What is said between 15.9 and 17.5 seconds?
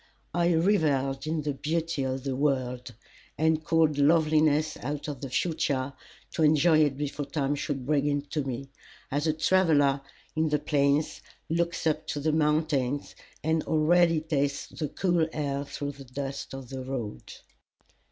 the dust of the road.